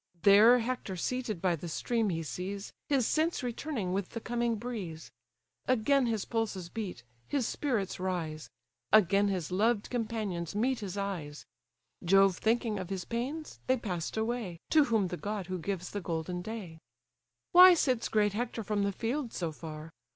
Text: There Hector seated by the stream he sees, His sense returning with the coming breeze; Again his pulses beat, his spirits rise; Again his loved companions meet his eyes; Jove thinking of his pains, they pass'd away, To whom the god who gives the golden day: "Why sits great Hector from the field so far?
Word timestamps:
There 0.23 0.57
Hector 0.57 0.95
seated 0.95 1.43
by 1.43 1.55
the 1.55 1.69
stream 1.69 2.09
he 2.09 2.23
sees, 2.23 2.73
His 2.89 3.05
sense 3.05 3.43
returning 3.43 3.93
with 3.93 4.09
the 4.09 4.19
coming 4.19 4.55
breeze; 4.55 5.11
Again 5.67 6.07
his 6.07 6.25
pulses 6.25 6.69
beat, 6.69 7.03
his 7.27 7.47
spirits 7.47 7.99
rise; 7.99 8.49
Again 8.91 9.27
his 9.27 9.51
loved 9.51 9.91
companions 9.91 10.55
meet 10.55 10.79
his 10.79 10.97
eyes; 10.97 11.45
Jove 12.03 12.37
thinking 12.39 12.79
of 12.79 12.89
his 12.89 13.05
pains, 13.05 13.59
they 13.67 13.77
pass'd 13.77 14.17
away, 14.17 14.59
To 14.71 14.85
whom 14.85 15.09
the 15.09 15.17
god 15.17 15.45
who 15.45 15.59
gives 15.59 15.91
the 15.91 16.01
golden 16.01 16.41
day: 16.41 16.79
"Why 17.51 17.75
sits 17.75 18.09
great 18.09 18.33
Hector 18.33 18.63
from 18.63 18.81
the 18.81 18.91
field 18.91 19.33
so 19.33 19.51
far? 19.51 19.91